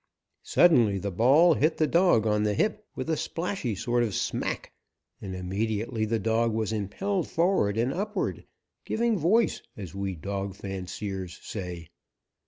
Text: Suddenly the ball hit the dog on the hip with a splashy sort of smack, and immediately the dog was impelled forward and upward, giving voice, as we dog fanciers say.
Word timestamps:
Suddenly 0.41 0.97
the 0.97 1.11
ball 1.11 1.53
hit 1.53 1.77
the 1.77 1.85
dog 1.85 2.25
on 2.25 2.41
the 2.41 2.55
hip 2.55 2.87
with 2.95 3.07
a 3.07 3.15
splashy 3.15 3.75
sort 3.75 4.01
of 4.01 4.15
smack, 4.15 4.71
and 5.21 5.35
immediately 5.35 6.05
the 6.05 6.17
dog 6.17 6.53
was 6.53 6.73
impelled 6.73 7.27
forward 7.27 7.77
and 7.77 7.93
upward, 7.93 8.43
giving 8.83 9.15
voice, 9.15 9.61
as 9.77 9.93
we 9.93 10.15
dog 10.15 10.55
fanciers 10.55 11.37
say. 11.43 11.89